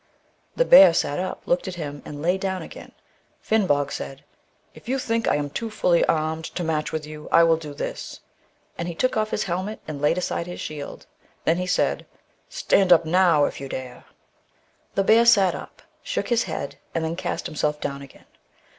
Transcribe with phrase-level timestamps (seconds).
[0.19, 2.91] *" The bear sat up, looked at him, and lay down again.
[3.39, 7.05] Finnbog said, * If you think that I am too fully armed to match with
[7.05, 8.19] you, I will do this,'
[8.79, 11.05] and he took off his helmet and laid aside his shield.
[11.45, 14.05] Then he said, * Stand up now, if you dare!'
[14.69, 18.25] '* The bear sat up, shook his head, and then cast himself down again.